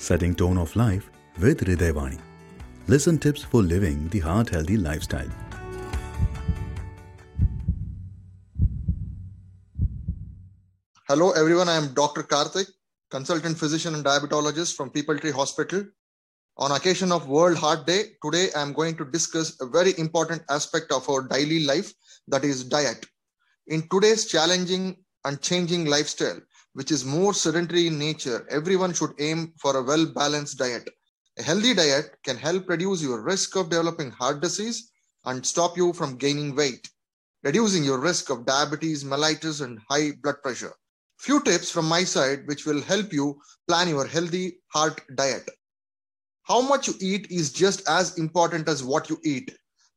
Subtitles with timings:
[0.00, 2.18] setting tone of life with Hridayvani.
[2.88, 5.28] Listen tips for living the heart healthy lifestyle.
[11.06, 11.68] Hello, everyone.
[11.68, 12.22] I am Dr.
[12.22, 12.68] Karthik,
[13.10, 15.84] consultant physician and diabetologist from People Tree Hospital.
[16.56, 20.42] On occasion of World Heart Day, today I am going to discuss a very important
[20.48, 21.92] aspect of our daily life
[22.28, 23.04] that is diet.
[23.66, 24.96] In today's challenging
[25.26, 26.40] and changing lifestyle,
[26.74, 30.88] which is more sedentary in nature, everyone should aim for a well balanced diet.
[31.38, 34.90] A healthy diet can help reduce your risk of developing heart disease
[35.24, 36.88] and stop you from gaining weight,
[37.42, 40.74] reducing your risk of diabetes, mellitus, and high blood pressure.
[41.18, 45.48] Few tips from my side which will help you plan your healthy heart diet.
[46.44, 49.54] How much you eat is just as important as what you eat.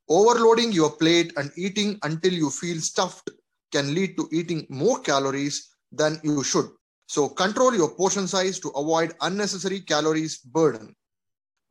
[0.10, 3.30] Overloading your plate and eating until you feel stuffed
[3.72, 6.66] can lead to eating more calories than you should.
[7.08, 10.96] So control your portion size to avoid unnecessary calories burden.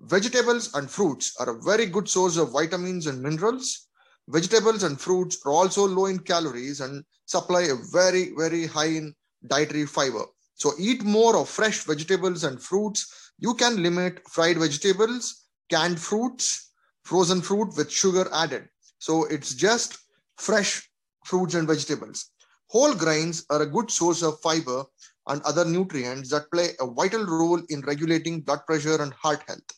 [0.01, 3.89] Vegetables and fruits are a very good source of vitamins and minerals.
[4.29, 9.15] Vegetables and fruits are also low in calories and supply a very, very high in
[9.47, 10.25] dietary fiber.
[10.55, 13.33] So eat more of fresh vegetables and fruits.
[13.39, 16.73] You can limit fried vegetables, canned fruits,
[17.05, 18.69] frozen fruit with sugar added.
[18.99, 19.99] So it's just
[20.37, 20.89] fresh
[21.25, 22.32] fruits and vegetables.
[22.73, 24.83] Whole grains are a good source of fiber
[25.27, 29.71] and other nutrients that play a vital role in regulating blood pressure and heart health.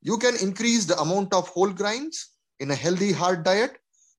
[0.00, 3.76] You can increase the amount of whole grains in a healthy heart diet.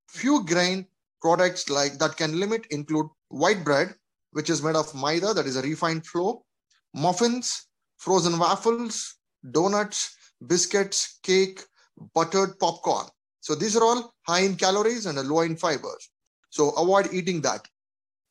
[0.10, 0.86] Few grain
[1.24, 3.96] products like that can limit include white bread,
[4.34, 6.36] which is made of maida, that is a refined flour,
[6.94, 7.66] muffins,
[7.98, 9.16] frozen waffles,
[9.50, 11.64] donuts, biscuits, cake,
[12.14, 13.08] buttered popcorn.
[13.40, 16.12] So these are all high in calories and low in fibers.
[16.52, 17.68] So avoid eating that.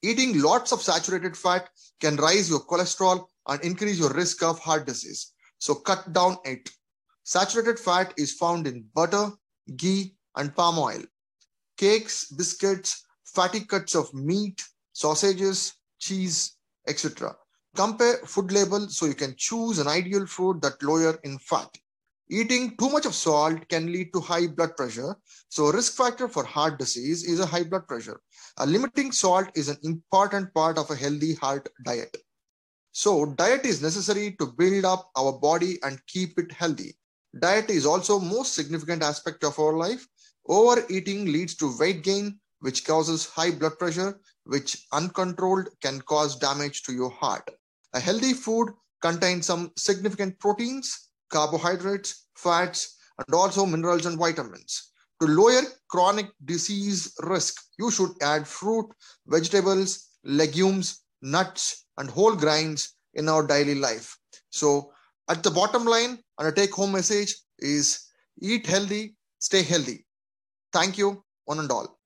[0.02, 4.86] Eating lots of saturated fat can raise your cholesterol and increase your risk of heart
[4.86, 5.32] disease.
[5.58, 6.70] So cut down it.
[7.24, 9.30] Saturated fat is found in butter,
[9.76, 11.02] ghee, and palm oil.
[11.76, 17.36] Cakes, biscuits, fatty cuts of meat, sausages, cheese, etc.
[17.74, 21.68] Compare food label so you can choose an ideal food that lower in fat.
[22.30, 25.16] Eating too much of salt can lead to high blood pressure.
[25.48, 28.20] So risk factor for heart disease is a high blood pressure.
[28.58, 32.14] A limiting salt is an important part of a healthy heart diet.
[32.92, 36.96] So diet is necessary to build up our body and keep it healthy.
[37.40, 40.06] Diet is also most significant aspect of our life.
[40.48, 46.82] Overeating leads to weight gain, which causes high blood pressure, which uncontrolled can cause damage
[46.82, 47.48] to your heart.
[47.94, 54.90] A healthy food contains some significant proteins, carbohydrates, fats, and also minerals and vitamins.
[55.20, 58.88] To lower chronic disease risk, you should add fruit,
[59.26, 64.16] vegetables, legumes, nuts, and whole grains in our daily life.
[64.50, 64.92] So,
[65.28, 68.04] at the bottom line, and a take home message is
[68.40, 70.06] eat healthy, stay healthy.
[70.72, 71.97] Thank you, one and all.